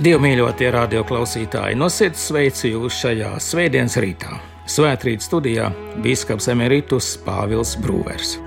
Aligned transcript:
Dievmīļotie 0.00 0.70
radioklausītāji, 0.72 1.76
no 1.76 1.90
sirds 1.92 2.22
sveicu 2.30 2.70
jūs 2.70 2.96
šajā 3.02 3.34
svētdienas 3.44 3.98
rītā. 4.00 4.38
Svētrīt 4.64 5.20
studijā 5.20 5.66
Bīskaps 6.00 6.46
Emeritus 6.48 7.10
Pāvils 7.20 7.74
Brūvers. 7.82 8.38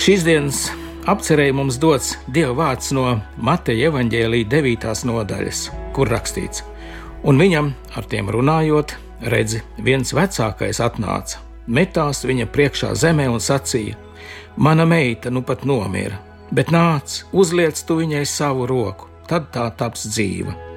Šīs 0.00 0.24
dienas 0.24 0.60
apcerēji 1.10 1.52
mums 1.58 1.76
dots 1.82 2.14
Dieva 2.32 2.54
vārds 2.62 2.94
no 2.96 3.18
Mateja 3.36 3.90
evaņģēlīja 3.90 4.48
9. 4.54 4.86
nodaļas, 5.10 5.60
kur 5.92 6.08
rakstīts: 6.14 6.64
Un 7.28 7.36
viņam 7.36 7.68
ar 8.00 8.08
tiem 8.08 8.32
runājot, 8.32 8.96
redzi, 9.34 9.60
viens 9.76 10.14
vecākais 10.16 10.80
atnāca, 10.80 11.44
metās 11.68 12.24
viņa 12.24 12.48
priekšā 12.56 12.94
zemē 13.04 13.28
un 13.28 13.44
sacīja: 13.44 14.00
Mana 14.56 14.88
meita 14.88 15.28
nu 15.28 15.44
pat 15.44 15.68
nomira, 15.68 16.24
bet 16.48 16.72
nāc, 16.72 17.20
uzliec 17.36 17.84
tu 17.84 18.00
viņai 18.00 18.24
savu 18.24 18.64
roku, 18.64 19.12
tad 19.28 19.52
tā 19.52 19.68
taps 19.76 20.08
dzīva 20.08 20.69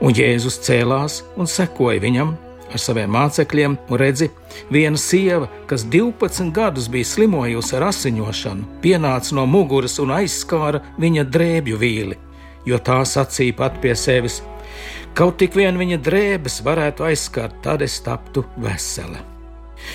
un 0.00 0.16
Jēzus 0.16 0.60
cēlās 0.66 1.22
un 1.36 1.48
sekoja 1.50 2.02
viņam 2.02 2.34
ar 2.72 2.82
saviem 2.82 3.12
mācekļiem, 3.14 3.76
un 3.88 4.00
redzi, 4.00 4.28
viena 4.72 4.98
sieva, 5.00 5.48
kas 5.70 5.86
12 5.92 6.50
gadus 6.54 6.88
bija 6.92 7.08
slimojusi 7.08 7.76
ar 7.78 7.88
asiņošanu, 7.90 8.66
pienāca 8.82 9.36
no 9.38 9.46
muguras 9.50 9.98
un 10.02 10.14
aizskāra 10.16 10.82
viņa 11.00 11.26
drēbju 11.32 11.80
vīli, 11.80 12.18
jo 12.66 12.80
tā 12.82 12.98
sacīja 13.06 13.56
pat 13.60 13.80
pie 13.82 13.94
sevis: 13.96 14.42
Kaut 15.16 15.38
tik 15.40 15.56
vien 15.56 15.78
viņa 15.78 16.00
drēbes 16.04 16.60
varētu 16.66 17.06
aizskart, 17.06 17.62
tad 17.64 17.82
es 17.82 18.00
taptu 18.04 18.44
vesela. 18.60 19.22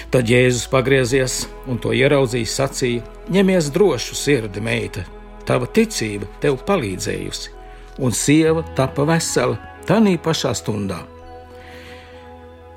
Tad 0.09 0.29
Jēzus 0.29 0.69
pagriezies 0.71 1.41
un 1.67 1.77
to 1.81 1.91
ieraudzījis, 1.93 2.55
sacīja: 2.57 3.03
Ņemies 3.29 3.69
drošu 3.75 4.15
sirdi, 4.17 4.63
meita, 4.63 5.03
tava 5.45 5.67
ticība 5.67 6.29
tev 6.41 6.61
palīdzējusi, 6.65 7.51
un 7.99 8.15
sieva 8.15 8.63
tapa 8.77 9.05
vesela 9.05 9.59
Tanī 9.87 10.17
pašā 10.21 10.53
stundā. 10.57 11.01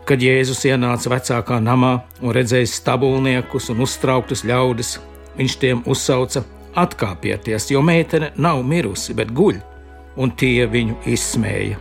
Kad 0.04 0.20
Jēzus 0.20 0.64
ienāca 0.68 1.12
vecākā 1.12 1.60
namā 1.64 1.94
un 2.20 2.34
redzēja 2.36 2.68
stabulniekus 2.68 3.70
un 3.72 3.80
uztrauktus 3.84 4.44
ļaudis, 4.44 4.98
viņš 5.38 5.56
tiem 5.60 5.82
uzsauca: 5.88 6.44
Atkāpieties, 6.76 7.70
jo 7.70 7.80
meitene 7.84 8.32
nav 8.36 8.64
mirusi, 8.66 9.14
bet 9.14 9.30
guļ, 9.32 9.60
un 10.16 10.32
tie 10.36 10.66
viņu 10.66 10.98
izsmēja. 11.08 11.78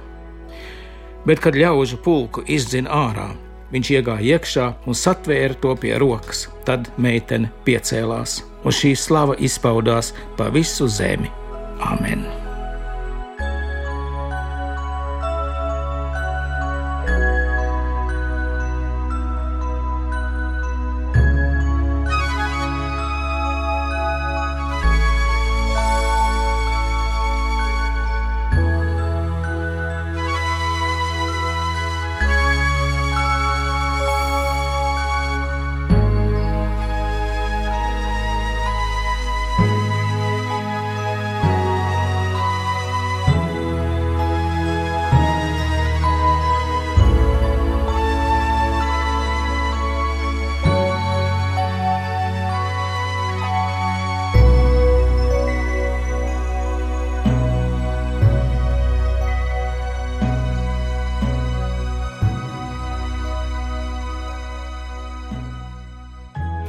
Bet, 1.25 1.39
kad 1.39 1.55
ļaužu 1.55 1.97
pulku 2.03 2.44
izdzina 2.51 2.91
ārā, 2.91 3.29
viņš 3.73 3.91
iegāja 3.95 4.38
iekšā 4.38 4.69
un 4.85 4.97
satvēra 4.97 5.57
to 5.63 5.73
pie 5.79 5.95
rokas. 5.99 6.45
Tad 6.67 6.91
meitene 6.97 7.51
piecēlās, 7.66 8.41
un 8.63 8.75
šī 8.75 8.94
slava 8.99 9.39
izpaudās 9.39 10.13
pa 10.38 10.51
visu 10.53 10.88
zemi. 10.91 11.31
Amen! 11.83 12.42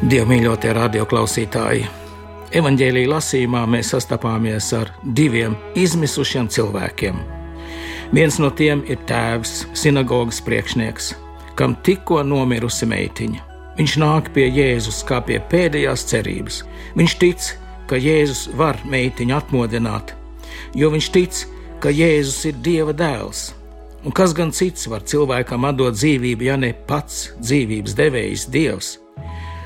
Dievmīļotie 0.05 0.69
radioklausītāji! 0.77 1.87
Evangelijas 2.53 3.09
lasījumā 3.09 3.63
mēs 3.73 3.95
sastapāmies 3.95 4.67
ar 4.77 4.91
diviem 5.17 5.55
izmisušiem 5.81 6.51
cilvēkiem. 6.53 7.23
Viens 8.13 8.37
no 8.37 8.51
tiem 8.53 8.83
ir 8.85 8.99
tēvs, 9.09 9.63
sinagogas 9.73 10.43
priekšnieks, 10.45 11.07
kam 11.57 11.73
tikko 11.89 12.19
nomirusi 12.21 12.85
meitiņa. 12.91 13.41
Viņš 13.79 13.95
nāk 14.03 14.29
pie 14.35 14.45
Jēzus 14.51 14.99
kā 15.09 15.23
pie 15.25 15.39
pēdējās 15.41 16.05
cerības. 16.11 16.59
Viņš 17.01 17.15
tic, 17.23 17.47
ka 17.89 17.97
Jēzus 17.97 18.51
var 18.61 18.77
meitiņu 18.85 19.39
atmodināt, 19.39 20.13
jo 20.77 20.91
viņš 20.93 21.09
tic, 21.17 21.39
ka 21.81 21.89
Jēzus 21.89 22.51
ir 22.51 22.61
Dieva 22.61 22.93
dēls. 22.93 23.55
Un 24.05 24.13
kas 24.13 24.37
gan 24.37 24.53
cits 24.53 24.85
var 24.85 25.09
cilvēkam 25.09 25.65
atdot 25.65 25.97
dzīvību, 25.97 26.51
ja 26.51 26.59
ne 26.61 26.75
pats 26.93 27.31
dzīvības 27.41 27.97
devējs 27.97 28.47
Dievs? 28.53 28.93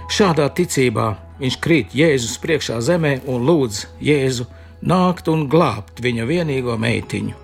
Šādā 0.08 0.46
ticībā 0.56 1.10
viņš 1.36 1.56
krīt 1.60 1.92
Jēzus 1.92 2.38
priekšā 2.40 2.78
zemē 2.80 3.18
un 3.28 3.42
lūdz 3.44 3.82
Jēzu 4.00 4.46
nākt 4.88 5.28
un 5.28 5.44
glābt 5.52 6.00
viņa 6.00 6.24
vienīgo 6.24 6.78
meitiņu. 6.80 7.34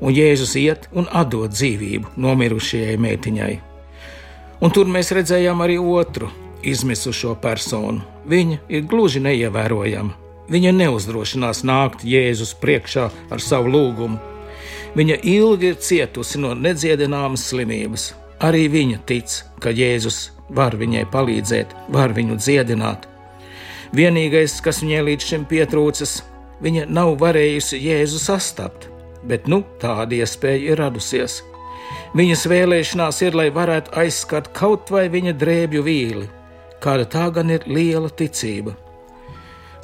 Un 0.00 0.14
Jēzus 0.14 0.54
iet 0.60 0.86
un 0.94 1.10
atdod 1.10 1.50
dzīvību 1.50 2.14
nomirušajai 2.14 2.94
meitiņai. 2.94 3.50
Un 4.62 4.70
tur 4.70 4.86
mēs 4.86 5.10
redzējām 5.16 5.66
arī 5.66 5.80
otru 5.82 6.30
izmisušo 6.62 7.34
personu. 7.42 8.06
Viņa 8.30 8.62
ir 8.70 8.86
gluži 8.86 9.20
neievērojama. 9.26 10.14
Viņa 10.50 10.72
neuzdrošinās 10.78 11.64
nākt 11.66 12.06
Jēzus 12.06 12.54
priekšā 12.62 13.10
ar 13.34 13.42
savu 13.42 13.74
lūgumu. 13.74 14.18
Viņa 14.94 15.20
ilgi 15.26 15.72
ir 15.72 15.78
cietusi 15.82 16.38
no 16.38 16.54
nedziedināmas 16.54 17.50
slimības. 17.50 18.12
Arī 18.46 18.68
viņa 18.70 19.02
tic, 19.06 19.42
ka 19.62 19.74
Jēzus 19.74 20.28
var 20.56 20.76
viņai 20.78 21.04
palīdzēt, 21.12 21.74
var 21.94 22.14
viņu 22.16 22.38
dziedināt. 22.40 23.06
Vienīgais, 23.96 24.60
kas 24.62 24.82
viņai 24.84 25.02
līdz 25.08 25.28
šim 25.32 25.46
pietrūcis, 25.50 26.20
viņa 26.62 26.86
nav 26.90 27.16
varējusi 27.20 27.80
Jēzu 27.82 28.20
sastapt, 28.22 28.86
bet 29.26 29.48
nu 29.50 29.62
tāda 29.82 30.20
iespēja 30.20 30.72
ir 30.72 30.82
radusies. 30.82 31.40
Viņas 32.14 32.46
vēlēšanās 32.50 33.20
ir, 33.26 33.36
lai 33.38 33.48
varētu 33.54 33.94
aizskart 33.98 34.50
kaut 34.54 34.90
vai 34.90 35.08
viņa 35.10 35.34
drēbju 35.38 35.82
vīli, 35.86 36.28
kāda 36.82 37.06
tā 37.10 37.26
gan 37.34 37.50
ir 37.54 37.66
liela 37.70 38.10
ticība. 38.10 38.76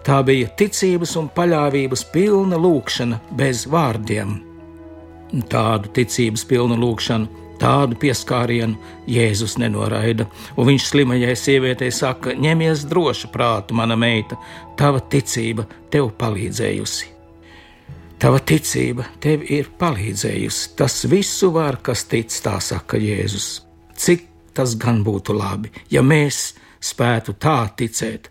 Tā 0.06 0.20
bija 0.22 0.46
ticības 0.58 1.16
un 1.18 1.26
paļāvības 1.34 2.04
pilna 2.12 2.58
lūkšana 2.62 3.18
bez 3.38 3.64
vārdiem. 3.70 4.36
Tādu 5.50 5.90
ticības 5.94 6.44
pilnu 6.46 6.78
lūkšanu 6.78 7.45
Tādu 7.56 7.96
pieskārienu 7.96 8.76
Jēzus 9.08 9.56
nenoraida, 9.60 10.26
un 10.56 10.68
viņš 10.68 10.88
slimajai 10.90 11.34
sievietei 11.40 11.90
saka: 11.94 12.34
ņemies 12.36 12.84
droši 12.90 13.30
prātu, 13.32 13.76
mana 13.78 13.96
meita, 13.96 14.36
tava 14.76 15.00
ticība 15.00 15.64
tev 15.92 16.10
palīdzējusi. 16.20 17.12
Tava 18.20 18.40
ticība 18.40 19.04
tev 19.20 19.42
ir 19.52 19.68
palīdzējusi. 19.80 20.70
Tas 20.76 21.02
visu 21.08 21.50
var, 21.52 21.80
kas 21.84 22.06
tic, 22.08 22.32
tā 22.44 22.56
saka 22.64 23.00
Jēzus. 23.00 23.48
Cik 23.96 24.24
tas 24.56 24.72
gan 24.80 25.02
būtu 25.04 25.36
labi, 25.36 25.72
ja 25.92 26.00
mēs 26.00 26.54
spētu 26.80 27.36
tā 27.40 27.58
ticēt. 27.76 28.30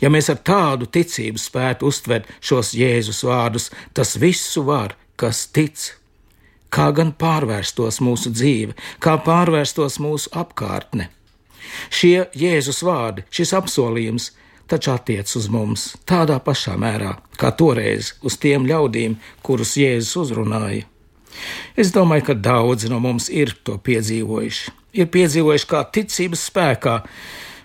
Ja 0.00 0.08
mēs 0.08 0.30
ar 0.32 0.40
tādu 0.46 0.88
ticību 0.88 1.40
spētu 1.40 1.88
uztvert 1.90 2.28
šos 2.40 2.72
Jēzus 2.76 3.20
vārdus, 3.28 3.68
tas 3.92 4.14
visu 4.20 4.64
var, 4.64 4.96
kas 5.20 5.44
tic, 5.52 5.76
kā 6.74 6.90
gan 6.96 7.12
pārvērstos 7.12 8.00
mūsu 8.04 8.32
dzīve, 8.34 8.76
kā 9.02 9.16
pārvērstos 9.26 9.98
mūsu 10.02 10.30
apkārtne. 10.36 11.10
Šie 11.90 12.26
Jēzus 12.34 12.82
vārdi, 12.86 13.26
šis 13.30 13.52
apsolījums 13.58 14.30
taču 14.70 14.92
attiec 14.94 15.30
uz 15.36 15.48
mums 15.50 15.90
tādā 16.08 16.38
pašā 16.42 16.76
mērā, 16.78 17.16
kā 17.38 17.50
toreiz 17.50 18.14
uz 18.26 18.38
tiem 18.38 18.66
ļaudīm, 18.70 19.18
kurus 19.42 19.76
Jēzus 19.80 20.16
uzrunāja. 20.24 20.86
Es 21.78 21.92
domāju, 21.94 22.30
ka 22.30 22.34
daudzi 22.34 22.90
no 22.90 22.98
mums 23.02 23.28
ir 23.30 23.54
to 23.64 23.78
piedzīvojuši. 23.78 24.74
Ir 24.98 25.06
piedzīvojuši, 25.14 25.68
kā 25.70 25.84
ticības 25.94 26.42
spēkā 26.50 26.96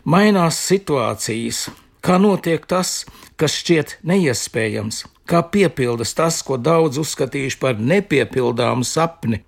mainās 0.05 0.59
situācijas, 0.69 1.65
kā 2.05 2.19
notiek 2.21 2.65
tas, 2.69 3.03
kas 3.37 3.57
šķiet 3.61 3.97
neiespējams, 4.05 5.01
kā 5.29 5.41
piepildas 5.51 6.13
tas, 6.17 6.41
ko 6.45 6.57
daudz 6.57 6.99
uzskatījuši 7.01 7.59
par 7.61 7.79
nepiepildāmu 7.79 8.85
sapni. 8.87 9.41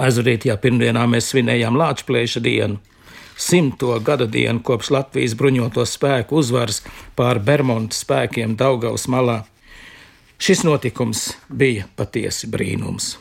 Aizvadītajā 0.00 0.56
pirmdienā 0.62 1.04
mēs 1.10 1.32
svinējām 1.32 1.76
Latvijas 1.76 2.38
dienu, 2.40 2.78
simto 3.36 3.98
gada 4.04 4.26
dienu 4.26 4.62
kopš 4.64 4.92
Latvijas 4.94 5.34
bruņoto 5.36 5.84
spēku 5.86 6.40
uzvaras 6.40 6.82
pār 7.18 7.40
Bermuda 7.42 7.96
spēkiem 7.96 8.56
Daugaus 8.56 9.08
malā. 9.10 9.42
Šis 10.40 10.62
notikums 10.64 11.34
bija 11.48 11.84
patiesi 11.96 12.48
brīnums. 12.48 13.18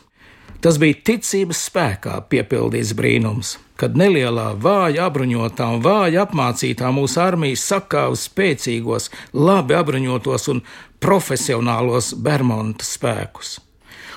Tas 0.60 0.76
bija 0.80 0.98
ticības 1.08 1.60
spēkā 1.70 2.18
piepildīts 2.32 2.92
brīnums, 2.96 3.54
kad 3.80 3.96
nelielā, 3.96 4.50
vāja 4.60 5.06
apbruņotā 5.08 5.68
un 5.76 5.84
vāja 5.84 6.26
apmācītā 6.26 6.92
mūsu 6.92 7.22
armija 7.24 7.60
sakāva 7.60 8.18
spēcīgos, 8.20 9.08
labi 9.32 9.78
apbruņotos 9.80 10.50
un 10.52 10.60
profesionālos 11.00 12.14
Bermuda 12.14 12.86
spēkus. 12.86 13.58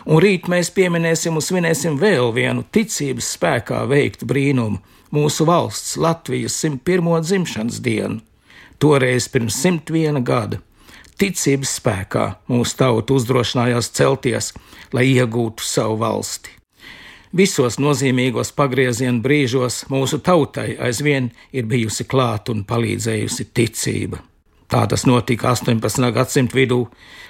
Un 0.07 0.19
rīt 0.23 0.49
mēs 0.51 0.73
pieminēsim 0.75 1.39
un 1.39 1.45
svinēsim 1.45 1.99
vēl 2.01 2.33
vienu 2.35 2.65
ticības 2.75 3.37
spēkā 3.37 3.85
veiktu 3.89 4.27
brīnumu- 4.27 4.81
mūsu 5.17 5.47
valsts 5.47 5.97
Latvijas 5.97 6.59
101. 6.65 7.21
dzimšanas 7.23 7.81
dienu. 7.81 8.21
Toreiz 8.79 9.29
pirms 9.29 9.55
101 9.63 10.25
gada 10.25 10.59
ticības 11.23 11.77
spēkā 11.79 12.25
mūsu 12.51 12.77
tauta 12.81 13.15
uzdrošinājās 13.15 13.93
celties, 13.95 14.53
lai 14.93 15.07
iegūtu 15.13 15.63
savu 15.63 16.01
valsti. 16.01 16.51
Visos 17.33 17.79
nozīmīgos 17.81 18.51
pagrieziena 18.57 19.23
brīžos 19.25 19.87
mūsu 19.93 20.19
tautai 20.21 20.75
aizvien 20.77 21.31
ir 21.53 21.69
bijusi 21.71 22.05
klāta 22.05 22.53
un 22.53 22.67
palīdzējusi 22.69 23.49
ticība. 23.55 24.21
Tā 24.73 24.87
tas 24.89 25.03
notika 25.05 25.51
18. 25.53 26.07
gadsimta 26.17 26.57
vidū, 26.57 26.87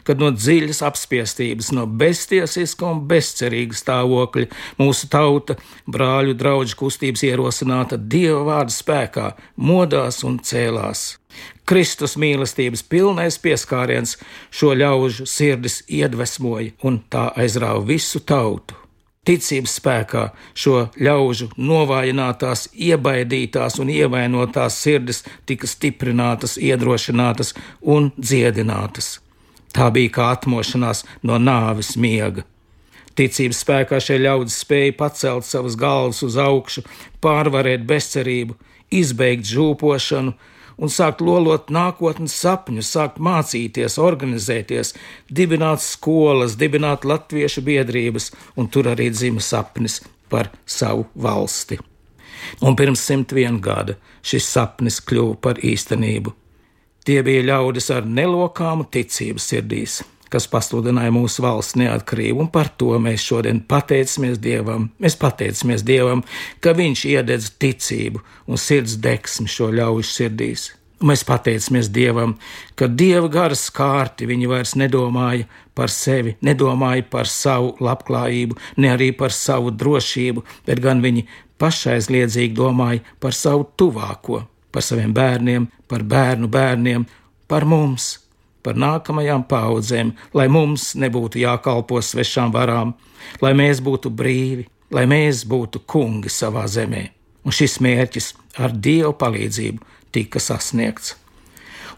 kad 0.07 0.21
no 0.23 0.29
dziļas 0.31 0.79
apspiestības, 0.87 1.73
no 1.75 1.89
beztiesiska 1.91 2.87
un 2.87 3.01
bezcerīga 3.11 3.75
stāvokļa 3.75 4.45
mūsu 4.79 5.09
tauta, 5.11 5.57
brāļu 5.91 6.37
draugu 6.39 6.77
kustības 6.79 7.25
ierosināta 7.27 7.99
dieva 7.99 8.45
vārda 8.47 8.77
spēkā, 8.77 9.25
modās 9.57 10.23
un 10.29 10.39
cēlās. 10.39 11.03
Kristus 11.67 12.15
mīlestības 12.21 12.85
pilnais 12.87 13.41
pieskāriens 13.43 14.15
šo 14.55 14.77
ļaužu 14.79 15.27
sirdis 15.27 15.81
iedvesmoja 15.91 16.77
un 16.87 17.03
tā 17.11 17.33
aizrāva 17.43 17.83
visu 17.91 18.23
tautu 18.23 18.82
ticības 19.23 19.77
spēkā 19.79 20.23
šo 20.59 20.89
ļaužu 20.99 21.53
novājinātās, 21.55 22.65
iebaidītās 22.75 23.79
un 23.83 23.91
ievainotās 23.95 24.81
sirdis 24.83 25.23
tika 25.47 25.69
stiprinātas, 25.71 26.57
iedrošinātas 26.59 27.55
un 27.95 28.11
dziedinātas. 28.19 29.21
Tā 29.73 29.93
bija 29.95 30.11
kā 30.17 30.33
atmošanās 30.35 31.05
no 31.23 31.39
nāves 31.39 31.95
miega. 31.97 32.43
Ticības 33.15 33.61
spēkā 33.63 34.01
šie 34.03 34.19
ļaudis 34.25 34.59
spēja 34.65 34.97
pacelt 34.99 35.47
savas 35.47 35.77
galvas 35.79 36.25
uz 36.27 36.37
augšu, 36.41 36.83
pārvarēt 37.23 37.87
bezcerību, 37.87 38.57
izbeigt 38.91 39.47
žūpošanu, 39.47 40.35
un 40.79 40.93
sākt 40.93 41.23
lolot 41.25 41.71
nākotnes 41.73 42.35
sapņus, 42.43 42.91
sākt 42.97 43.21
mācīties, 43.23 43.99
organizēties, 44.01 44.95
dibināt 45.31 45.83
skolas, 45.85 46.57
dibināt 46.61 47.07
latviešu 47.09 47.65
biedrības, 47.67 48.31
un 48.57 48.69
tur 48.69 48.91
arī 48.93 49.11
dzima 49.13 49.43
sapnis 49.43 50.01
par 50.33 50.51
savu 50.67 51.07
valsti. 51.15 51.79
Un 52.63 52.77
pirms 52.77 53.03
101 53.09 53.61
gada 53.63 53.99
šis 54.23 54.49
sapnis 54.51 55.01
kļuva 55.05 55.37
par 55.43 55.61
īstenību. 55.63 56.33
Tie 57.03 57.19
bija 57.27 57.43
ļaudis 57.51 57.91
ar 57.95 58.07
nelokāmu 58.07 58.87
ticību 58.95 59.43
sirdīs, 59.43 60.03
kas 60.33 60.49
pasludināja 60.51 61.13
mūsu 61.15 61.45
valsts 61.45 61.77
neatkarību, 61.81 62.47
un 62.47 62.51
par 62.53 62.71
to 62.81 62.97
mēs 63.03 63.25
šodien 63.29 63.63
pateicamies 63.69 64.41
Dievam. 64.43 64.91
Mēs 65.03 65.19
pateicamies 65.21 65.85
Dievam, 65.87 66.25
ka 66.61 66.73
Viņš 66.77 67.05
iededz 67.11 67.51
ticību 67.61 68.23
un 68.49 68.61
sirds 68.61 68.97
deksmi 69.03 69.51
šo 69.51 69.69
ļaužu 69.75 70.09
sirdīs. 70.09 70.71
Mēs 71.03 71.25
pateicamies 71.27 71.91
Dievam, 71.91 72.37
ka 72.79 72.87
Dieva 72.87 73.29
garas 73.31 73.67
kārti 73.75 74.29
viņi 74.31 74.49
vairs 74.51 74.77
nedomāja 74.79 75.49
par 75.75 75.91
sevi, 75.91 76.37
nedomāja 76.47 77.03
par 77.11 77.31
savu 77.31 77.75
labklājību, 77.83 78.59
ne 78.79 78.93
arī 78.93 79.11
par 79.19 79.35
savu 79.35 79.73
drošību, 79.75 80.45
bet 80.67 80.83
gan 80.85 81.03
viņi 81.03 81.27
pašaizliedzīgi 81.63 82.55
domāja 82.55 83.03
par 83.21 83.35
savu 83.35 83.67
tuvāko, 83.77 84.45
par 84.73 84.87
saviem 84.87 85.15
bērniem, 85.15 85.67
par 85.91 86.07
bērnu 86.07 86.51
bērniem, 86.51 87.07
par 87.51 87.67
mums, 87.69 88.22
par 88.63 88.79
nākamajām 88.79 89.47
paudzēm, 89.51 90.13
lai 90.35 90.49
mums 90.49 90.93
nebūtu 90.99 91.43
jākalpo 91.43 92.01
svešām 92.03 92.53
varām, 92.55 92.95
lai 93.43 93.53
mēs 93.59 93.83
būtu 93.85 94.11
brīvi, 94.11 94.69
lai 94.93 95.07
mēs 95.11 95.45
būtu 95.49 95.83
kungi 95.87 96.31
savā 96.33 96.67
zemē. 96.69 97.09
Un 97.43 97.55
šis 97.55 97.81
mērķis 97.83 98.35
ar 98.63 98.75
Dieva 98.75 99.13
palīdzību 99.19 99.83
tika 100.15 100.41
sasniegts. 100.43 101.17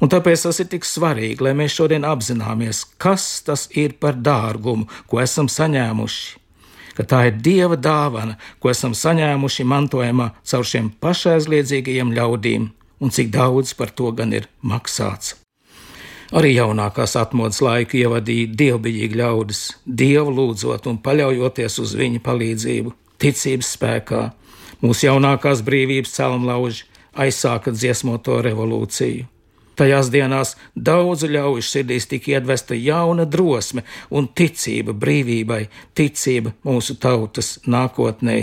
Un 0.03 0.11
tāpēc 0.11 0.47
tas 0.47 0.59
ir 0.61 0.69
tik 0.73 0.87
svarīgi, 0.87 1.43
lai 1.45 1.53
mēs 1.57 1.77
šodien 1.77 2.07
apzināmies, 2.09 2.83
kas 2.99 3.45
tas 3.47 3.69
ir 3.79 3.95
par 4.01 4.19
dārgumu, 4.19 4.89
ko 5.11 5.21
esam 5.23 5.51
saņēmuši. 5.51 6.41
Ka 6.95 7.07
tā 7.11 7.21
ir 7.29 7.39
Dieva 7.43 7.79
dāvana, 7.79 8.37
ko 8.63 8.71
esam 8.71 8.95
saņēmuši 8.95 9.67
mantojumā 9.67 10.31
caur 10.47 10.67
šiem 10.71 10.93
pašaizliedzīgajiem 11.03 12.13
ļaudīm, 12.15 12.69
un 13.03 13.15
cik 13.15 13.33
daudz 13.35 13.75
par 13.79 13.91
to 13.91 14.13
gan 14.15 14.35
ir 14.35 14.51
maksāts. 14.63 15.44
Arī 16.33 16.55
jaunākās 16.55 17.19
atmodas 17.21 17.61
laika 17.61 17.99
ievadīja 18.01 18.55
dievbijīgi 18.57 19.21
ļaudis, 19.21 19.61
dievu 19.85 20.33
lūdzot 20.39 20.89
un 20.89 20.99
paļaujoties 21.05 21.79
uz 21.83 21.93
viņa 21.99 22.23
palīdzību, 22.25 22.95
ticības 23.21 23.75
spēkā. 23.77 24.25
Mūsu 24.85 25.09
jaunākās 25.11 25.63
brīvības 25.67 26.17
celmlauži 26.17 26.89
aizsāka 27.21 27.75
dziesmoto 27.75 28.41
revolūciju. 28.45 29.29
Tajās 29.75 30.09
dienās 30.15 30.55
daudzu 30.77 31.29
ļaužu 31.35 31.67
sirdīs 31.67 32.07
tika 32.07 32.37
iedvesta 32.37 32.77
jauna 32.79 33.25
drosme 33.27 33.83
un 34.15 34.29
ticība 34.31 34.95
brīvībai, 34.95 35.65
ticība 35.99 36.55
mūsu 36.67 36.95
tautas 37.03 37.57
nākotnē. 37.67 38.39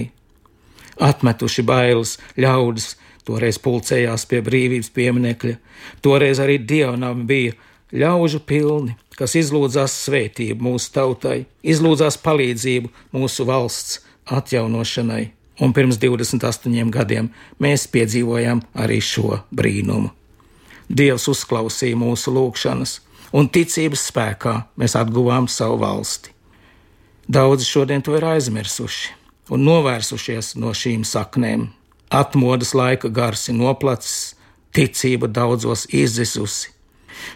Atmetuši 1.00 1.64
bailes, 1.64 2.18
ļaudis 2.36 2.96
toreiz 3.26 3.62
pulcējās 3.64 4.28
pie 4.28 4.42
brīvības 4.44 4.92
pieminekļa, 4.96 5.56
toreiz 6.04 6.42
arī 6.44 6.60
dievnam 6.68 7.24
bija 7.30 7.56
ļaužu 7.92 8.40
pilni, 8.48 8.96
kas 9.20 9.36
izlūdzās 9.36 9.94
svētību 10.06 10.64
mūsu 10.72 10.92
tautai, 10.96 11.46
izlūdzās 11.62 12.18
palīdzību 12.24 12.92
mūsu 13.16 13.46
valsts 13.48 14.00
atjaunošanai. 14.32 15.32
Un 15.62 15.76
pirms 15.78 16.00
28 16.02 16.90
gadiem 16.90 17.30
mēs 17.62 17.86
piedzīvojām 17.92 18.64
arī 18.82 18.98
šo 19.04 19.44
brīnumu. 19.54 20.10
Dievs 20.90 21.28
uzklausīja 21.32 22.00
mūsu 22.00 22.34
lūgšanas, 22.34 22.98
un 23.38 23.48
ticības 23.48 24.08
spēkā 24.10 24.56
mēs 24.80 24.98
atguvām 24.98 25.48
savu 25.52 25.78
valsti. 25.84 26.34
Daudzi 27.32 27.68
šodien 27.68 28.02
to 28.04 28.18
ir 28.18 28.26
aizmirsuši 28.26 29.14
un 29.52 29.64
novērsušies 29.68 30.56
no 30.60 30.74
šīm 30.76 31.06
saknēm. 31.08 31.70
Atmodas 32.12 32.74
laika 32.76 33.12
gars 33.12 33.48
ir 33.52 33.60
noplacis, 33.60 34.34
ticība 34.76 35.30
daudzos 35.32 35.86
izzisusi 35.96 36.74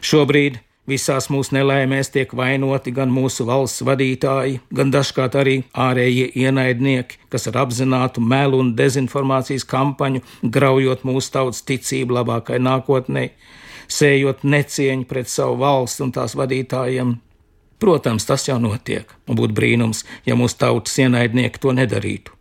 Šobrīd 0.05 0.61
visās 0.89 1.27
mūsu 1.33 1.55
nelaimēs 1.57 2.11
tiek 2.13 2.33
vainoti 2.37 2.93
gan 2.95 3.11
mūsu 3.13 3.45
valsts 3.49 3.83
vadītāji, 3.85 4.59
gan 4.75 4.93
dažkārt 4.93 5.37
arī 5.39 5.55
ārējie 5.73 6.29
ienaidnieki, 6.45 7.19
kas 7.33 7.49
ar 7.49 7.63
apzinātu 7.65 8.21
melu 8.21 8.61
un 8.61 8.73
dezinformācijas 8.77 9.65
kampaņu 9.69 10.23
graujot 10.43 11.05
mūsu 11.07 11.33
tautas 11.33 11.65
ticību 11.65 12.19
labākai 12.19 12.61
nākotnē, 12.61 13.29
sējot 13.87 14.45
necieņu 14.45 15.09
pret 15.09 15.29
savu 15.29 15.59
valsti 15.61 16.05
un 16.05 16.15
tās 16.15 16.37
vadītājiem. 16.37 17.15
Protams, 17.81 18.23
tas 18.25 18.47
jau 18.47 18.55
notiek, 18.61 19.09
un 19.27 19.37
būtu 19.37 19.53
brīnums, 19.57 20.05
ja 20.25 20.37
mūsu 20.39 20.61
tautas 20.61 20.95
ienaidnieki 21.01 21.59
to 21.61 21.73
nedarītu. 21.75 22.31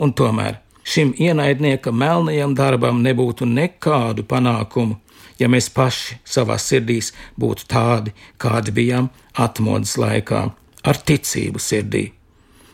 Un 0.00 0.14
tomēr 0.16 0.62
šim 0.88 1.12
ienaidnieka 1.20 1.92
melnajam 1.92 2.54
darbam 2.56 3.02
nebūtu 3.04 3.46
nekādu 3.46 4.24
panākumu, 4.26 4.96
ja 5.42 5.50
mēs 5.50 5.68
paši 5.74 6.18
savā 6.24 6.56
sirdīs 6.62 7.12
būtu 7.40 7.66
tādi, 7.70 8.14
kādi 8.38 8.74
bijām 8.74 9.10
atmodas 9.34 9.96
laikā, 9.98 10.42
ar 10.86 11.06
ticību 11.08 11.62
sirdī. 11.62 12.10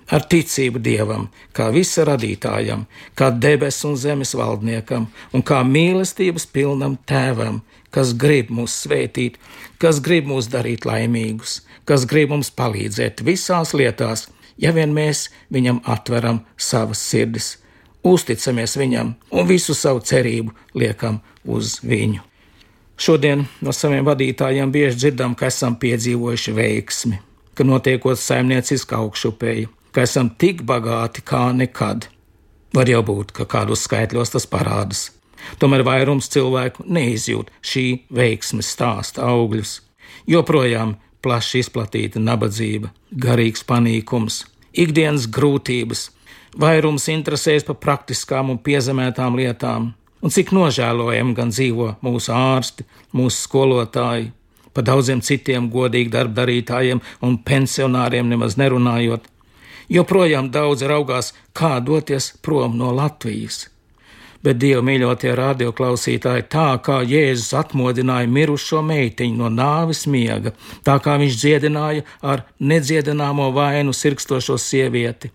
Ar 0.08 0.24
ticību 0.24 0.80
dievam, 0.80 1.26
kā 1.52 1.66
visa 1.68 2.06
radītājam, 2.08 2.86
kā 3.12 3.28
debesu 3.44 3.90
un 3.90 3.98
zemes 4.00 4.32
valdniekam, 4.38 5.04
un 5.36 5.44
kā 5.44 5.60
mīlestības 5.68 6.46
pilnam 6.48 6.96
tēvam, 7.10 7.60
kas 7.92 8.14
grib 8.16 8.48
mūs 8.48 8.78
svētīt, 8.86 9.36
kas 9.76 10.00
grib 10.04 10.30
mūs 10.30 10.48
darīt 10.52 10.88
laimīgus, 10.88 11.60
kas 11.84 12.08
grib 12.08 12.32
mums 12.32 12.48
palīdzēt 12.56 13.20
visās 13.28 13.74
lietās, 13.76 14.30
ja 14.56 14.72
vien 14.72 14.96
mēs 14.96 15.26
viņam 15.52 15.82
atveram 15.84 16.40
savas 16.56 17.04
sirdis, 17.04 17.58
uzticamies 18.00 18.78
viņam 18.80 19.12
un 19.28 19.52
visu 19.52 19.76
savu 19.76 20.00
cerību 20.00 20.56
liekam 20.72 21.20
uz 21.44 21.82
viņu. 21.84 22.27
Šodien 22.98 23.44
no 23.62 23.70
saviem 23.70 24.06
vadītājiem 24.08 24.72
bieži 24.74 25.04
dzirdam, 25.04 25.36
ka 25.38 25.46
esam 25.52 25.76
piedzīvojuši 25.78 26.54
veiksmi, 26.56 27.20
ka 27.54 27.66
notiekot 27.66 28.18
saimnieciska 28.18 28.98
augšupēja, 28.98 29.68
ka 29.94 30.02
esam 30.02 30.32
tik 30.34 30.64
bagāti 30.66 31.22
kā 31.22 31.48
nekad. 31.54 32.08
Var 32.74 32.90
jau 32.90 33.04
būt, 33.06 33.30
ka 33.36 33.46
kādos 33.48 33.86
skaitļos 33.86 34.34
tas 34.34 34.48
parādās. 34.50 35.04
Tomēr 35.62 35.84
vairums 35.86 36.26
cilvēku 36.34 36.84
neizjūt 36.90 37.52
šī 37.62 37.84
veiksmes 38.10 38.72
stāsta 38.74 39.28
augļus. 39.30 39.78
Joprojām 40.28 40.96
plaši 41.22 41.62
izplatīta 41.62 42.20
nabadzība, 42.20 42.90
garīgs 43.14 43.62
panīkums, 43.68 44.42
ikdienas 44.74 45.28
grūtības, 45.30 46.08
vairums 46.58 47.06
interesēs 47.14 47.66
par 47.68 47.78
praktiskām 47.78 48.50
un 48.50 48.58
piezemētām 48.58 49.38
lietām, 49.38 49.92
un 50.22 50.34
cik 50.34 50.52
nožēlojami 50.56 51.34
gan 51.38 51.54
dzīvo 51.54 51.94
mūsu 52.04 52.34
ārsti, 52.34 52.86
mūsu 53.14 53.44
skolotāji, 53.44 54.30
par 54.74 54.86
daudziem 54.86 55.22
citiem 55.24 55.70
godīgi 55.72 56.12
darbdarītājiem 56.14 57.02
un 57.26 57.40
pensionāriem 57.42 58.28
nemaz 58.30 58.58
nerunājot. 58.60 59.24
Joprojām 59.88 60.52
daudz 60.52 60.84
raugās, 60.84 61.32
kā 61.56 61.78
doties 61.80 62.34
prom 62.44 62.76
no 62.76 62.92
Latvijas 62.92 63.66
bet 64.44 64.58
Dieva 64.62 64.82
mīļotie 64.86 65.32
radioklausītāji, 65.38 66.46
tā 66.52 66.68
kā 66.84 67.00
Jēzus 67.06 67.50
atmodināja 67.58 68.30
mirušo 68.30 68.82
meitiņu 68.86 69.40
no 69.40 69.50
nāves 69.52 70.04
miega, 70.10 70.52
tā 70.86 70.98
kā 71.02 71.16
viņš 71.20 71.38
dziedināja 71.40 72.04
ar 72.22 72.44
nedziedināmo 72.60 73.50
vainu 73.56 73.94
sirkstošo 73.96 74.58
sievieti, 74.62 75.32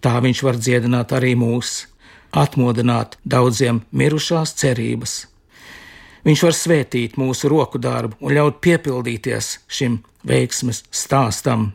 tā 0.00 0.16
viņš 0.24 0.42
var 0.46 0.60
dziedināt 0.60 1.12
arī 1.16 1.34
mūs, 1.38 1.82
atmodināt 2.36 3.16
daudziem 3.24 3.80
mirušās 3.92 4.54
cerības. 4.60 5.24
Viņš 6.26 6.42
var 6.42 6.54
svētīt 6.58 7.16
mūsu 7.20 7.48
roku 7.48 7.78
darbu 7.78 8.18
un 8.20 8.34
ļaut 8.34 8.60
piepildīties 8.64 9.50
šim 9.70 10.00
veiksmes 10.26 10.82
stāstam. 10.90 11.70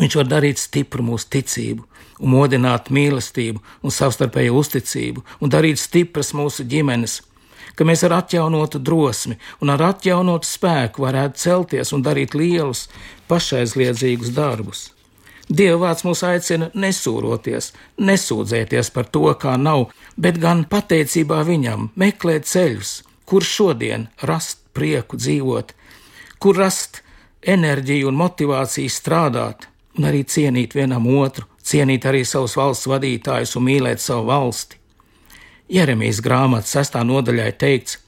Viņš 0.00 0.16
var 0.18 0.28
darīt 0.30 0.58
stipru 0.58 1.04
mūsu 1.06 1.28
ticību, 1.30 1.84
un 2.22 2.32
modināt 2.32 2.88
mīlestību 2.94 3.60
un 3.82 3.94
savstarpēju 3.94 4.56
uzticību 4.58 5.24
un 5.40 5.52
darīt 5.52 5.80
stipras 5.80 6.32
mūsu 6.36 6.64
ģimenes, 6.68 7.20
ka 7.76 7.84
mēs 7.88 8.04
ar 8.06 8.16
atjaunotu 8.20 8.80
drosmi 8.82 9.38
un 9.60 9.72
ar 9.74 9.84
atjaunotu 9.92 10.48
spēku 10.48 11.04
varētu 11.06 11.44
celties 11.44 11.92
un 11.92 12.04
darīt 12.04 12.36
lielus, 12.38 12.88
pašaizliedzīgus 13.28 14.32
darbus. 14.36 14.90
Dieva 15.52 15.78
vārds 15.82 16.04
mūs 16.06 16.22
aicina 16.24 16.70
nesūroties, 16.72 17.72
nesūdzēties 18.00 18.88
par 18.94 19.08
to, 19.12 19.26
kā 19.36 19.58
nav, 19.60 19.90
bet 20.16 20.38
gan 20.40 20.64
pateicībā 20.70 21.42
viņam 21.44 21.90
meklēt 21.98 22.48
ceļus, 22.48 22.92
kur 23.28 23.44
šodien 23.44 24.06
rast 24.28 24.62
prieku 24.72 25.18
dzīvot, 25.20 25.74
kur 26.40 26.56
rast 26.56 27.02
enerģiju 27.42 28.08
un 28.08 28.20
motivāciju 28.22 28.92
strādāt, 28.92 29.68
un 29.98 30.08
arī 30.08 30.22
cienīt 30.24 30.78
vienam 30.78 31.10
otru, 31.18 31.44
cienīt 31.60 32.06
arī 32.08 32.24
savus 32.24 32.56
valsts 32.56 32.88
vadītājus 32.88 33.56
un 33.58 33.68
mīlēt 33.68 34.00
savu 34.00 34.30
valsti. 34.30 34.80
Jeremijas 35.72 36.22
grāmatas 36.24 36.72
sestā 36.78 37.04
nodaļā 37.04 37.50
ir 37.50 37.58
teikts: 37.60 37.98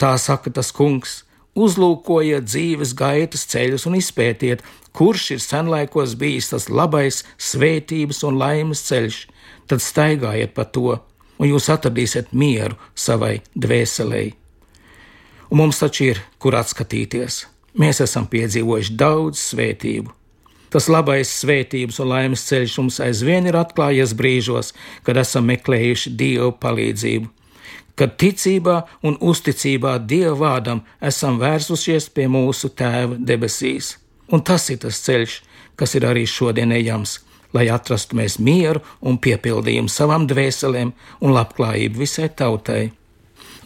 Tā 0.00 0.16
saka 0.18 0.50
tas 0.50 0.72
kungs, 0.72 1.22
uzlūkojiet 1.58 2.46
dzīves 2.46 2.94
gaitas 2.98 3.46
ceļus 3.50 3.86
un 3.90 3.98
izpētiet, 3.98 4.62
kurš 4.96 5.30
ir 5.36 5.42
senlaikos 5.44 6.16
bijis 6.18 6.50
tas 6.52 6.68
labais, 6.70 7.22
svētības 7.38 8.22
un 8.28 8.38
laimes 8.40 8.84
ceļš, 8.88 9.22
tad 9.70 9.82
staigājiet 9.84 10.54
pa 10.54 10.66
to, 10.66 10.98
un 11.38 11.50
jūs 11.50 11.70
atradīsiet 11.72 12.34
mieru 12.36 12.78
savai 12.94 13.40
dvēselēji. 13.54 14.36
Un 15.50 15.64
mums 15.64 15.82
taču 15.82 16.12
ir, 16.12 16.22
kur 16.38 16.54
atskatīties. 16.58 17.44
Mēs 17.80 18.02
esam 18.02 18.26
piedzīvojuši 18.30 18.96
daudz 18.98 19.42
svētību, 19.50 20.14
Tas 20.70 20.86
labais 20.86 21.26
svētības 21.40 21.96
un 21.98 22.12
laimes 22.12 22.44
ceļš 22.46 22.76
mums 22.78 23.00
aizvien 23.02 23.48
ir 23.50 23.56
atklājies 23.58 24.12
brīžos, 24.14 24.70
kad 25.02 25.18
esam 25.18 25.48
meklējuši 25.50 26.12
Dievu 26.14 26.52
palīdzību, 26.62 27.26
kad 28.00 28.14
ticībā 28.16 28.78
un 29.04 29.18
uzticībā 29.20 29.98
Dieva 30.08 30.36
vārdam 30.40 30.78
esam 31.04 31.36
vērsušies 31.40 32.08
pie 32.16 32.30
mūsu 32.32 32.70
Tēva 32.72 33.18
debesīs. 33.30 33.98
Un 34.32 34.40
tas 34.46 34.70
ir 34.72 34.78
tas 34.80 35.02
ceļš, 35.04 35.34
kas 35.76 35.96
ir 35.98 36.06
arī 36.08 36.22
šodien 36.24 36.72
ejams, 36.72 37.18
lai 37.52 37.66
atrastu 37.68 38.16
mēs 38.16 38.38
mieru 38.40 38.80
un 39.04 39.18
piepildījumu 39.20 39.92
savām 39.92 40.24
dvēselēm 40.30 40.94
un 41.20 41.36
labklājību 41.36 42.00
visai 42.00 42.30
tautai. 42.40 42.86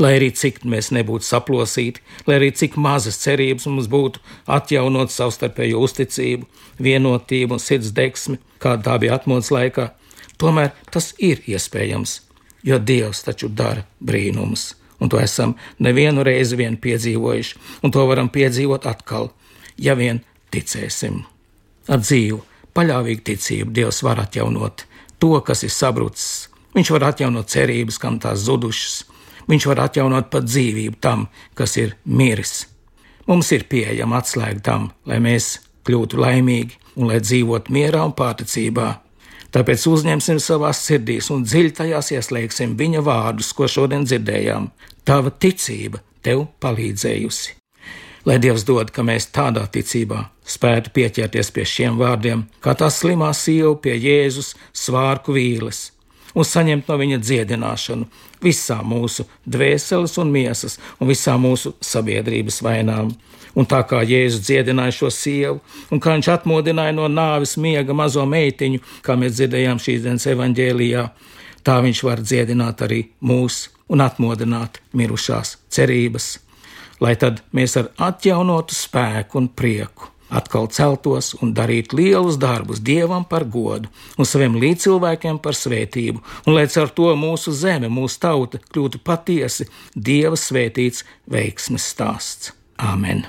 Lai 0.03 0.17
arī 0.17 0.33
cik 0.35 0.64
mēs 0.67 0.91
nebūtu 0.91 1.29
saplosīti, 1.29 2.03
lai 2.26 2.41
arī 2.41 2.50
cik 2.59 2.75
mazas 2.75 3.21
cerības 3.23 3.69
mums 3.71 3.87
būtu 3.93 4.19
atjaunot 4.50 5.14
savstarpēju 5.14 5.87
uzticību, 5.87 6.49
vienotību 6.83 7.55
un 7.55 7.62
sirds 7.62 7.95
deksmi, 7.95 8.41
kāda 8.59 8.88
tā 8.88 8.99
bija 9.05 9.21
atmodas 9.21 9.55
laikā, 9.55 9.93
tomēr 10.43 10.75
tas 10.91 11.12
ir 11.23 11.47
iespējams, 11.47 12.24
jo 12.64 12.78
Dievs 12.78 13.23
taču 13.26 13.49
dara 13.49 13.85
brīnumus, 14.00 14.73
un 15.00 15.12
to 15.12 15.21
esam 15.21 15.54
nevienu 15.78 16.25
reizi 16.25 16.56
vien 16.56 16.76
piedzīvojuši, 16.80 17.61
un 17.83 17.94
to 17.94 18.06
varam 18.09 18.30
piedzīvot 18.33 18.88
atkal, 18.90 19.30
ja 19.76 19.94
vien 19.99 20.23
ticēsim. 20.54 21.23
Ar 21.88 22.00
dzīvu, 22.00 22.40
paļāvīgu 22.75 23.26
ticību 23.30 23.75
Dievs 23.76 24.02
var 24.06 24.25
atjaunot 24.25 24.87
to, 25.18 25.35
kas 25.44 25.64
ir 25.64 25.73
sabrucis. 25.73 26.49
Viņš 26.75 26.90
var 26.97 27.11
atjaunot 27.12 27.50
cerības, 27.52 28.00
kam 28.02 28.16
tās 28.18 28.47
zudušas, 28.49 29.04
Viņš 29.50 29.66
var 29.68 29.85
atjaunot 29.88 30.30
pat 30.33 30.47
dzīvību 30.49 31.00
tam, 31.04 31.26
kas 31.56 31.76
ir 31.80 31.97
miris. 32.04 32.64
Mums 33.28 33.50
ir 33.56 33.66
pieejama 33.68 34.21
atslēga 34.21 34.62
tam, 34.64 34.90
lai 35.09 35.21
mēs 35.25 35.59
kļūtu 35.85 36.21
laimīgi 36.21 36.78
un 36.97 37.11
lai 37.11 37.21
dzīvotu 37.21 37.73
mierā 37.73 38.04
un 38.09 38.14
pārticībā. 38.16 38.88
Tāpēc 39.54 39.84
uzņemsim 39.87 40.40
savās 40.42 40.80
sirdīs 40.82 41.30
un 41.30 41.44
dziļi 41.46 41.75
tajās 41.78 42.11
ieslēgsim 42.16 42.75
viņa 42.78 43.04
vārdus, 43.06 43.52
ko 43.54 43.68
šodien 43.70 44.02
dzirdējām. 44.02 44.66
Tava 45.06 45.30
ticība 45.30 46.02
tev 46.26 46.49
palīdzējusi. 46.64 47.54
Lai 48.25 48.38
Dievs 48.40 48.64
dod, 48.66 48.90
ka 48.90 49.04
mēs 49.06 49.28
tādā 49.37 49.66
ticībā 49.70 50.25
spētu 50.49 50.90
pieķerties 50.96 51.52
pie 51.54 51.64
šiem 51.68 52.00
vārdiem, 52.00 52.46
kā 52.64 52.75
tā 52.75 52.88
slimā 52.90 53.30
sieva 53.37 53.76
pie 53.78 53.94
Jēzus 53.94 54.54
svārku 54.75 55.37
vīles, 55.37 55.90
un 56.35 56.47
saņemt 56.47 56.88
no 56.91 56.99
viņa 57.00 57.21
dziedināšanu 57.23 58.09
visām 58.45 58.91
mūsu 58.93 59.26
dvēseles 59.47 60.17
un 60.21 60.33
miesas 60.35 60.79
un 60.99 61.11
visām 61.11 61.45
mūsu 61.47 61.75
sabiedrības 61.85 62.61
vainām. 62.64 63.12
Un 63.55 63.69
tā 63.71 63.85
kā 63.87 64.00
Jēzus 64.03 64.43
dziedināja 64.49 64.97
šo 64.97 65.11
sievu, 65.14 65.61
un 65.95 66.00
kā 66.03 66.17
viņš 66.17 66.31
atmodināja 66.33 66.95
no 66.97 67.07
nāves 67.07 67.55
miega 67.55 67.95
mazo 67.95 68.25
meitiņu, 68.26 68.81
kā 69.07 69.14
mēs 69.19 69.37
dzirdējām 69.37 69.79
šīs 69.79 70.03
dienas 70.03 70.26
evaņģēlijā, 70.33 71.05
tā 71.62 71.76
viņš 71.85 72.00
var 72.09 72.23
dziedināt 72.25 72.83
arī 72.83 73.05
mūs 73.23 73.69
un 73.95 74.03
atmodināt 74.03 74.81
mirušās 74.99 75.55
cerības, 75.71 76.33
lai 76.99 77.14
tad 77.21 77.45
mēs 77.55 77.79
ar 77.79 77.93
atjaunotu 78.11 78.75
spēku 78.75 79.38
un 79.38 79.49
prieku 79.55 80.13
atkal 80.31 80.69
celtos 80.73 81.35
un 81.43 81.54
darītu 81.57 81.99
lielus 81.99 82.38
darbus 82.40 82.81
dievam 82.81 83.25
par 83.28 83.45
godu 83.45 83.90
un 84.19 84.28
saviem 84.28 84.59
līdzcilvēkiem 84.62 85.38
par 85.45 85.59
svētību, 85.59 86.23
un 86.47 86.57
lai 86.57 86.66
ar 86.66 86.93
to 86.97 87.12
mūsu 87.19 87.52
zeme, 87.52 87.88
mūsu 87.93 88.21
tauta 88.25 88.61
kļūtu 88.71 89.02
patiesi 89.04 89.69
dieva 89.95 90.37
svētīts 90.37 91.04
veiksmes 91.31 91.88
stāsts. 91.95 92.52
Āmen! 92.78 93.26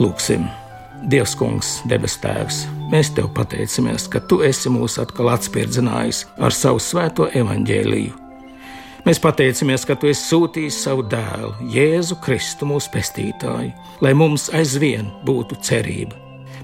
Lūksim, 0.00 0.46
Dievs, 1.12 1.34
Kungs, 1.36 1.74
debes 1.88 2.14
Tēvs, 2.22 2.62
mēs 2.88 3.10
Tev 3.12 3.26
pateicamies, 3.36 4.06
ka 4.08 4.22
Tu 4.24 4.38
esi 4.46 4.70
mūs 4.72 4.94
atkal 5.02 5.28
atspirdzinājis 5.34 6.22
ar 6.40 6.56
savu 6.56 6.80
svēto 6.80 7.26
evaņģēliju. 7.36 8.14
Mēs 9.04 9.20
pateicamies, 9.20 9.84
ka 9.84 9.98
Tu 10.00 10.08
esi 10.08 10.24
sūtījis 10.30 10.78
savu 10.86 11.04
dēlu, 11.08 11.52
Jēzu 11.72 12.16
Kristu, 12.24 12.68
mūsu 12.68 12.88
pestītāju, 12.94 13.74
lai 14.00 14.12
mums 14.16 14.48
aizvien 14.56 15.10
būtu 15.28 15.60
cerība. 15.68 16.16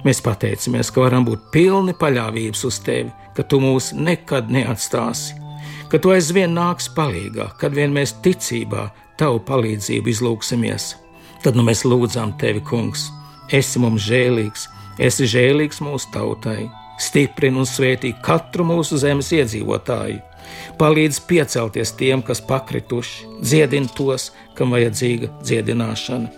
Mēs 0.04 0.22
pateicamies, 0.24 0.88
ka 0.88 1.04
varam 1.04 1.28
būt 1.28 1.50
pilni 1.52 1.92
paļāvības 1.96 2.64
uz 2.68 2.80
Tevi, 2.88 3.12
ka 3.36 3.44
Tu 3.44 3.60
mūs 3.60 3.90
nekad 3.96 4.48
neatstāsi, 4.52 5.36
ka 5.92 6.00
Tu 6.00 6.12
aizvien 6.16 6.56
nāks 6.56 6.88
palīdzīgā, 6.96 7.50
kad 7.60 7.76
vien 7.76 7.92
mēs 7.92 8.16
ticībā 8.24 8.88
Tavu 9.20 9.44
palīdzību 9.48 10.12
izlūksimies. 10.12 10.90
Tad 11.44 11.56
nu 11.56 11.64
mēs 11.68 11.84
lūdzām 11.88 12.34
Tevi, 12.40 12.64
Kungs, 12.64 13.10
esi 13.52 13.82
mums 13.82 14.02
žēlīgs, 14.06 14.68
esi 14.98 15.28
žēlīgs 15.30 15.82
mūsu 15.84 16.10
tautai, 16.14 16.70
stiprini 17.02 17.60
un 17.62 17.68
svētī 17.68 18.14
katru 18.24 18.64
mūsu 18.66 18.98
zemes 19.00 19.30
iedzīvotāju, 19.36 20.22
palīdz 20.80 21.20
piecelties 21.28 21.92
tiem, 21.98 22.22
kas 22.22 22.40
pakrituši, 22.40 23.28
dziedini 23.42 23.92
tos, 23.96 24.32
kam 24.54 24.74
vajadzīga 24.76 25.32
dziedināšana. 25.42 26.28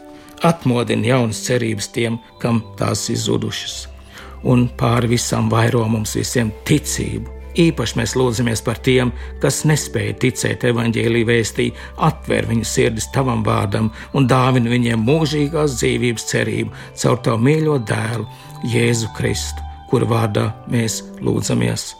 atmodina 0.43 1.07
jaunas 1.07 1.41
cerības 1.47 1.89
tiem, 1.95 2.19
kam 2.39 2.63
tās 2.79 3.09
ir 3.11 3.19
zudušas, 3.19 3.89
un 4.45 4.69
pāri 4.79 5.09
visam 5.17 5.51
vairo 5.51 5.83
mums 5.89 6.15
visiem 6.17 6.53
ticību. 6.65 7.38
Īpaši 7.59 7.99
mēs 7.99 8.15
lūdzamies 8.19 8.63
par 8.63 8.79
tiem, 8.87 9.11
kas 9.43 9.65
nespēja 9.67 10.15
ticēt 10.23 10.67
evaņģēlī 10.71 11.25
vēstī, 11.27 11.69
atver 12.07 12.47
viņu 12.51 12.67
sirdis 12.69 13.09
tavam 13.15 13.43
vārdam 13.47 13.91
un 14.15 14.29
dāvina 14.31 14.71
viņiem 14.71 15.03
mūžīgās 15.07 15.79
dzīvības 15.81 16.29
cerību 16.31 16.85
caur 17.03 17.19
tavu 17.27 17.43
mīļo 17.49 17.81
dēlu, 17.89 18.29
Jēzu 18.69 19.11
Kristu, 19.17 19.65
kura 19.91 20.07
vārdā 20.11 20.47
mēs 20.71 21.01
lūdzamies. 21.25 21.91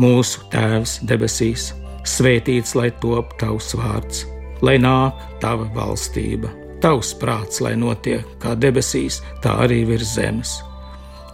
Mūsu 0.00 0.46
Tēvs 0.52 1.00
debesīs, 1.04 1.74
svētīts 2.08 2.72
lai 2.78 2.88
top 3.04 3.36
tavs 3.40 3.74
vārds, 3.76 4.24
lai 4.64 4.78
nāk 4.80 5.20
tava 5.44 5.68
valstība 5.76 6.52
Tavs 6.80 7.10
prāts, 7.20 7.58
lai 7.60 7.74
notiek 7.76 8.24
kā 8.40 8.54
debesīs, 8.56 9.18
tā 9.44 9.52
arī 9.66 9.82
virs 9.84 10.14
zemes. 10.16 10.54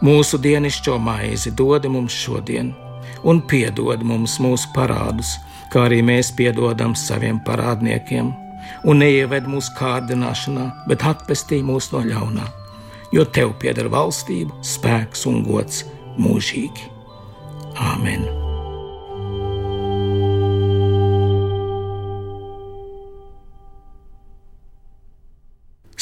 Mūsu 0.02 0.40
dienascho 0.42 0.96
maizi 0.98 1.52
dod 1.54 1.86
mums 1.86 2.16
šodien, 2.18 2.72
un 3.24 3.42
piedod 3.50 4.02
mums 4.06 4.38
mūsu 4.42 4.70
parādus, 4.76 5.36
kā 5.72 5.86
arī 5.88 6.02
mēs 6.06 6.32
piedodam 6.36 6.94
saviem 6.98 7.40
parādniekiem, 7.46 8.32
un 8.86 9.02
neieved 9.02 9.48
mūsu 9.50 9.74
kārdināšanā, 9.78 10.70
bet 10.90 11.04
atpestī 11.06 11.62
mūs 11.66 11.90
no 11.94 12.02
ļaunā, 12.06 12.46
jo 13.14 13.26
tev 13.26 13.54
pieder 13.62 13.90
valstība, 13.92 14.54
spēks 14.62 15.26
un 15.30 15.42
gods 15.46 15.84
mūžīgi. 16.18 16.90
Āmen! 17.76 18.26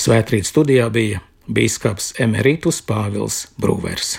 Svētrīt 0.04 0.44
studijā 0.44 0.90
bija 0.92 1.22
bīskaps 1.48 2.12
Emerītus 2.20 2.82
Pāvils 2.84 3.46
Brūvers. 3.56 4.18